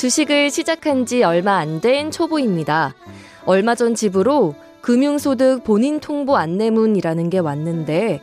주식을 0.00 0.50
시작한 0.50 1.04
지 1.04 1.22
얼마 1.22 1.58
안 1.58 1.82
된 1.82 2.10
초보입니다. 2.10 2.94
얼마 3.44 3.74
전 3.74 3.94
집으로 3.94 4.54
금융소득 4.80 5.62
본인 5.62 6.00
통보 6.00 6.38
안내문이라는 6.38 7.28
게 7.28 7.38
왔는데 7.38 8.22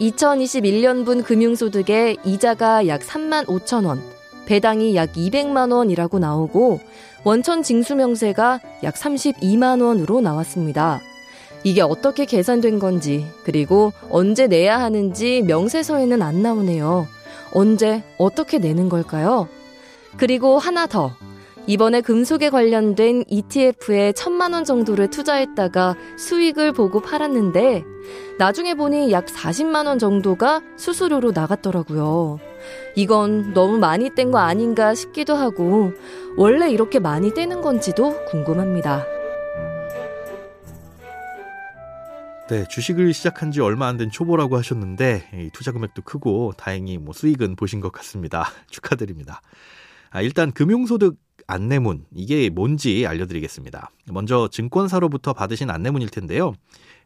2021년분 0.00 1.22
금융소득에 1.22 2.16
이자가 2.24 2.86
약 2.86 3.02
3만 3.02 3.44
5천 3.44 3.84
원, 3.84 4.00
배당이 4.46 4.96
약 4.96 5.12
200만 5.12 5.74
원이라고 5.74 6.18
나오고 6.18 6.80
원천 7.24 7.62
징수 7.62 7.96
명세가 7.96 8.60
약 8.82 8.94
32만 8.94 9.82
원으로 9.82 10.22
나왔습니다. 10.22 11.00
이게 11.64 11.82
어떻게 11.82 12.24
계산된 12.24 12.78
건지, 12.78 13.26
그리고 13.44 13.92
언제 14.08 14.46
내야 14.46 14.80
하는지 14.80 15.42
명세서에는 15.42 16.22
안 16.22 16.40
나오네요. 16.40 17.06
언제, 17.52 18.02
어떻게 18.16 18.56
내는 18.56 18.88
걸까요? 18.88 19.48
그리고 20.16 20.58
하나 20.58 20.86
더. 20.86 21.12
이번에 21.66 22.00
금속에 22.00 22.50
관련된 22.50 23.24
ETF에 23.28 24.12
천만 24.12 24.54
원 24.54 24.64
정도를 24.64 25.08
투자했다가 25.08 25.94
수익을 26.16 26.72
보고 26.72 27.00
팔았는데 27.00 27.84
나중에 28.38 28.74
보니 28.74 29.12
약 29.12 29.26
40만 29.26 29.86
원 29.86 29.98
정도가 29.98 30.62
수수료로 30.76 31.30
나갔더라고요. 31.32 32.40
이건 32.96 33.52
너무 33.52 33.78
많이 33.78 34.10
뗀 34.10 34.30
거 34.32 34.38
아닌가 34.38 34.94
싶기도 34.94 35.36
하고 35.36 35.92
원래 36.36 36.70
이렇게 36.70 36.98
많이 36.98 37.32
떼는 37.34 37.60
건지도 37.60 38.24
궁금합니다. 38.24 39.04
네, 42.48 42.64
주식을 42.68 43.14
시작한 43.14 43.52
지 43.52 43.60
얼마 43.60 43.86
안 43.86 43.96
된 43.96 44.10
초보라고 44.10 44.56
하셨는데 44.56 45.50
투자 45.52 45.70
금액도 45.70 46.02
크고 46.02 46.54
다행히 46.56 46.98
뭐 46.98 47.12
수익은 47.14 47.54
보신 47.54 47.80
것 47.80 47.92
같습니다. 47.92 48.50
축하드립니다. 48.70 49.40
아, 50.10 50.22
일단 50.22 50.52
금융소득 50.52 51.16
안내문 51.46 52.04
이게 52.14 52.48
뭔지 52.50 53.06
알려드리겠습니다. 53.06 53.90
먼저 54.12 54.48
증권사로부터 54.50 55.32
받으신 55.32 55.70
안내문일 55.70 56.08
텐데요. 56.10 56.54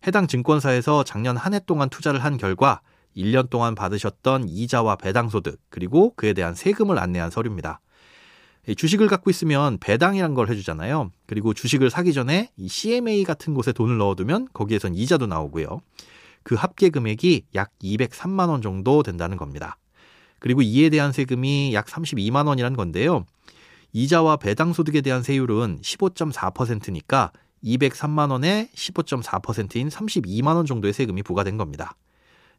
해당 0.07 0.27
증권사에서 0.27 1.05
작년 1.05 1.37
한 1.37 1.55
해 1.55 1.61
동안 1.65 1.89
투자를 1.89 2.23
한 2.23 2.37
결과 2.37 2.81
1년 3.17 3.49
동안 3.49 3.75
받으셨던 3.75 4.49
이자와 4.49 4.97
배당소득 4.97 5.61
그리고 5.71 6.13
그에 6.17 6.33
대한 6.33 6.55
세금을 6.55 6.99
안내한 6.99 7.31
서류입니다. 7.31 7.81
주식을 8.77 9.09
갖고 9.09 9.31
있으면 9.31 9.79
배당이란 9.79 10.35
걸 10.35 10.49
해주잖아요. 10.51 11.11
그리고 11.27 11.53
주식을 11.55 11.91
사기 11.91 12.13
전에 12.13 12.51
이 12.57 12.69
CMA 12.69 13.25
같은 13.25 13.55
곳에 13.55 13.73
돈을 13.73 13.99
넣어두면 13.99 14.49
거기에선 14.55 14.95
이자도 14.95 15.27
나오고요. 15.27 15.81
그 16.43 16.55
합계 16.55 16.89
금액이 16.91 17.47
약 17.55 17.71
203만 17.83 18.49
원 18.49 18.63
정도 18.63 19.03
된다는 19.03 19.37
겁니다. 19.37 19.77
그리고 20.45 20.61
이에 20.61 20.91
대한 20.91 21.11
세금이 21.11 21.73
약 21.73 21.87
32만 21.87 22.47
원이란 22.47 22.77
건데요. 22.77 23.25
이자와 23.95 24.37
배당 24.37 24.75
소득에 24.75 25.01
대한 25.01 25.23
세율은 25.23 25.79
15.4%니까 25.81 27.33
203만 27.65 28.31
원에 28.31 28.69
15.4%인 28.75 29.89
32만 29.89 30.55
원 30.55 30.67
정도의 30.67 30.93
세금이 30.93 31.23
부과된 31.23 31.57
겁니다. 31.57 31.97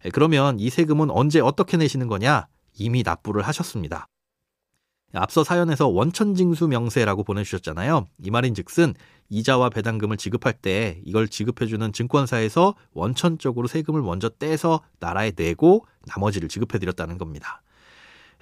예, 0.03 0.09
그러면 0.09 0.59
이 0.59 0.71
세금은 0.71 1.11
언제 1.11 1.39
어떻게 1.39 1.77
내시는 1.77 2.07
거냐? 2.07 2.47
이미 2.73 3.03
납부를 3.03 3.43
하셨습니다. 3.43 4.07
앞서 5.13 5.43
사연에서 5.43 5.87
원천징수 5.87 6.67
명세라고 6.67 7.23
보내주셨잖아요. 7.23 8.07
이 8.23 8.31
말인 8.31 8.55
즉슨 8.55 8.95
이자와 9.29 9.69
배당금을 9.69 10.17
지급할 10.17 10.53
때 10.53 10.99
이걸 11.05 11.27
지급해주는 11.27 11.93
증권사에서 11.93 12.73
원천적으로 12.93 13.67
세금을 13.67 14.01
먼저 14.01 14.29
떼서 14.29 14.81
나라에 14.99 15.33
내고 15.35 15.85
나머지를 16.07 16.49
지급해드렸다는 16.49 17.19
겁니다. 17.19 17.61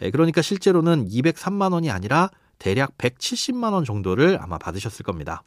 예, 0.01 0.11
그러니까 0.11 0.41
실제로는 0.41 1.07
203만 1.07 1.73
원이 1.73 1.91
아니라 1.91 2.29
대략 2.59 2.97
170만 2.97 3.73
원 3.73 3.85
정도를 3.85 4.39
아마 4.41 4.57
받으셨을 4.57 5.03
겁니다. 5.03 5.43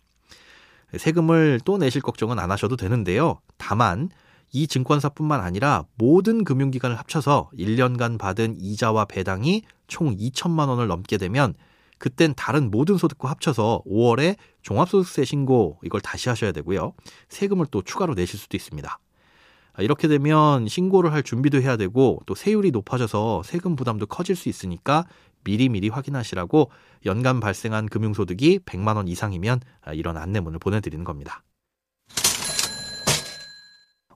세금을 0.97 1.61
또 1.65 1.79
내실 1.79 2.01
걱정은 2.01 2.39
안 2.39 2.51
하셔도 2.51 2.77
되는데요. 2.77 3.41
다만 3.59 4.09
이 4.53 4.67
증권사뿐만 4.67 5.41
아니라 5.41 5.85
모든 5.97 6.45
금융기관을 6.45 6.97
합쳐서 6.99 7.51
1년간 7.59 8.19
받은 8.19 8.57
이자와 8.61 9.07
배당이 9.07 9.63
총 9.89 10.17
2천만 10.17 10.69
원을 10.69 10.87
넘게 10.87 11.19
되면 11.19 11.55
그땐 11.99 12.35
다른 12.37 12.71
모든 12.71 12.97
소득과 12.97 13.31
합쳐서 13.31 13.83
5월에 13.87 14.37
종합소득세 14.63 15.25
신고 15.25 15.79
이걸 15.83 16.01
다시 16.01 16.29
하셔야 16.29 16.53
되고요. 16.53 16.93
세금을 17.29 17.67
또 17.71 17.83
추가로 17.83 18.15
내실 18.15 18.39
수도 18.39 18.57
있습니다. 18.57 18.99
아, 19.77 19.83
이렇게 19.83 20.09
되면 20.09 20.67
신고를 20.69 21.13
할 21.13 21.23
준비도 21.23 21.61
해야 21.61 21.77
되고 21.77 22.21
또 22.27 22.35
세율이 22.35 22.71
높아져서 22.71 23.43
세금 23.45 23.77
부담도 23.77 24.07
커질 24.07 24.35
수 24.35 24.49
있으니까 24.49 25.05
미리미리 25.45 25.91
확인하시라고 25.91 26.71
연간 27.05 27.41
발생한 27.41 27.87
금융소득이 27.89 28.61
100만 28.61 28.97
원 28.97 29.07
이상이면 29.07 29.61
아, 29.83 29.93
이런 29.93 30.17
안내문을 30.17 30.59
보내드리는 30.59 31.05
겁니다. 31.05 31.43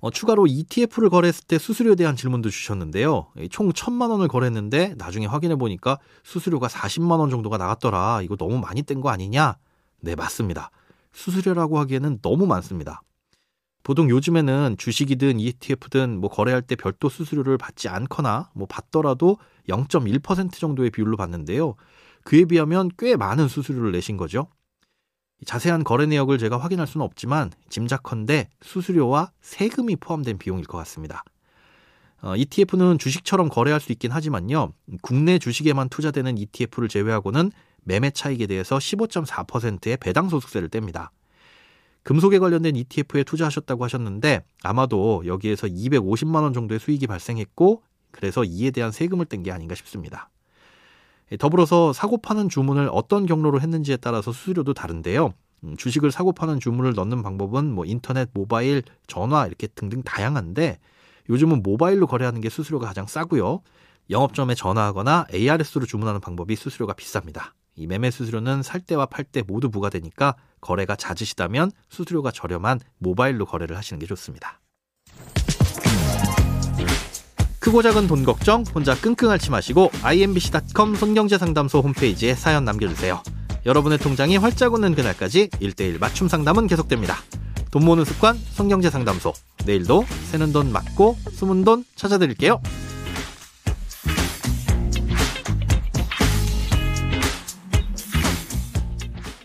어, 0.03 0.11
추가로 0.11 0.47
ETF를 0.47 1.11
거래했을 1.11 1.45
때 1.47 1.59
수수료에 1.59 1.95
대한 1.95 2.17
질문도 2.17 2.49
주셨는데요. 2.49 3.27
총 3.51 3.71
1000만 3.71 4.11
원을 4.11 4.29
거래했는데 4.29 4.95
나중에 4.97 5.27
확인해 5.27 5.57
보니까 5.57 5.99
수수료가 6.25 6.69
40만 6.69 7.19
원 7.19 7.29
정도가 7.29 7.59
나갔더라. 7.59 8.23
이거 8.23 8.35
너무 8.37 8.59
많이 8.59 8.83
뗀 8.83 9.03
거 9.03 9.11
아니냐? 9.11 9.57
네, 10.01 10.15
맞습니다. 10.15 10.71
수수료라고 11.13 11.79
하기에는 11.81 12.21
너무 12.23 12.47
많습니다. 12.47 13.03
보통 13.83 14.11
요즘에는 14.11 14.77
주식이든 14.79 15.41
ETF든 15.41 16.19
뭐 16.19 16.29
거래할 16.29 16.63
때 16.63 16.77
별도 16.77 17.09
수수료를 17.09 17.57
받지 17.59 17.89
않거나 17.89 18.51
뭐 18.55 18.67
받더라도 18.67 19.39
0.1% 19.69 20.53
정도의 20.53 20.91
비율로 20.91 21.17
받는데요. 21.17 21.75
그에 22.25 22.45
비하면 22.45 22.91
꽤 22.99 23.17
많은 23.17 23.49
수수료를 23.49 23.93
내신 23.93 24.17
거죠. 24.17 24.49
자세한 25.47 25.85
거래 25.85 26.05
내역을 26.07 26.37
제가 26.39 26.59
확인할 26.59 26.87
수는 26.87 27.05
없지만 27.05 27.51
짐작컨대 27.71 28.51
수수료와 28.61 29.33
세금이 29.41 29.97
포함된 29.97 30.39
비용일 30.39 30.67
것 30.67 30.77
같습니다. 30.79 31.25
어, 32.23 32.37
ETF는 32.37 32.99
주식처럼 32.99 33.49
거래할 33.49 33.81
수 33.81 33.93
있긴 33.93 34.11
하지만요. 34.11 34.75
국내 35.01 35.39
주식에만 35.39 35.89
투자되는 35.89 36.37
ETF를 36.37 36.89
제외하고는 36.89 37.51
매매 37.83 38.11
차익에 38.11 38.47
대해서 38.47 38.77
15.4%의 38.77 39.97
배당 39.97 40.29
소득세를 40.29 40.69
뗍니다. 40.69 41.09
금속에 42.03 42.39
관련된 42.39 42.77
ETF에 42.77 43.25
투자하셨다고 43.25 43.85
하셨는데 43.85 44.43
아마도 44.63 45.23
여기에서 45.27 45.67
250만 45.67 46.43
원 46.43 46.53
정도의 46.53 46.81
수익이 46.81 47.07
발생했고 47.07 47.83
그래서 48.11 48.45
이에 48.45 48.71
대한 48.71 48.91
세금을 48.91 49.27
뗀 49.27 49.43
게 49.43 49.53
아닌가 49.53 49.75
싶습니다. 49.75 50.31
예, 51.33 51.37
더불어서 51.37 51.93
사고 51.93 52.19
파는 52.19 52.49
주문을 52.49 52.89
어떤 52.93 53.27
경로로 53.27 53.61
했는지에 53.61 53.99
따라서 53.99 54.33
수수료도 54.33 54.75
다른데요. 54.75 55.33
음, 55.65 55.77
주식을 55.77 56.11
사고 56.11 56.33
파는 56.33 56.59
주문을 56.59 56.95
넣는 56.95 57.23
방법은 57.23 57.71
뭐 57.73 57.85
인터넷, 57.85 58.31
모바일, 58.33 58.83
전화 59.07 59.47
이렇게 59.47 59.67
등등 59.69 60.03
다양한데 60.03 60.79
요즘은 61.29 61.63
모바일로 61.63 62.07
거래하는 62.07 62.41
게 62.41 62.49
수수료가 62.49 62.87
가장 62.87 63.07
싸고요. 63.07 63.61
영업점에 64.09 64.55
전화하거나 64.57 65.27
ARS로 65.33 65.87
주문하는 65.87 66.21
방법이 66.21 66.57
수수료가 66.57 66.95
비쌉니다. 66.95 67.53
이 67.77 67.87
매매 67.87 68.11
수수료는 68.11 68.63
살 68.63 68.81
때와 68.81 69.07
팔 69.07 69.25
때 69.25 69.43
모두 69.43 69.71
부과되니까 69.71 70.35
거래가 70.61 70.97
잦으시다면 70.97 71.71
수수료가 71.89 72.31
저렴한 72.31 72.81
모바일로 72.99 73.47
거래를 73.47 73.77
하시는 73.77 73.99
게 73.99 74.07
좋습니다. 74.07 74.61
크고 77.61 77.83
작은 77.83 78.07
돈 78.07 78.25
걱정 78.25 78.65
혼자 78.75 78.95
끙끙 78.95 79.31
앓지 79.31 79.51
마시고 79.51 79.91
imbc.com 80.03 80.95
손경제상담소 80.95 81.81
홈페이지에 81.81 82.35
사연 82.35 82.65
남겨주세요. 82.65 83.23
여러분의 83.67 83.99
통장이 83.99 84.39
활짝 84.39 84.73
웃는 84.73 84.95
그날까지 84.95 85.49
1대1 85.49 86.01
맞춤 86.01 86.29
상담은 86.29 86.67
계속됩니다. 86.67 87.17
돈 87.71 87.85
모으는 87.85 88.05
습관 88.05 88.37
손경제상담소 88.37 89.33
내일도 89.67 90.05
새는 90.31 90.53
돈 90.53 90.73
맞고 90.73 91.17
숨은 91.33 91.65
돈 91.65 91.85
찾아드릴게요. 91.95 92.61